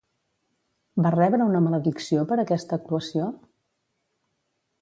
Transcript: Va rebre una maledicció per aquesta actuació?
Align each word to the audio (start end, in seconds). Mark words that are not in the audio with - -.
Va 1.05 1.11
rebre 1.15 1.47
una 1.51 1.61
maledicció 1.67 2.25
per 2.33 2.39
aquesta 2.45 2.81
actuació? 2.81 3.29